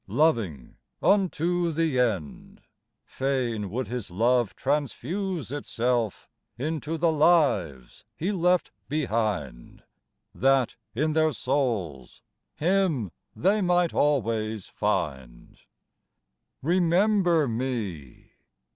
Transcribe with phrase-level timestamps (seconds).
[0.07, 2.61] Loving unto the end,
[3.05, 6.27] Fain would His love transfuse Itself
[6.57, 9.83] into the lives He left behind,
[10.33, 12.23] That in their souls
[12.55, 15.59] Him they might always find,"
[16.63, 18.31] Remember Me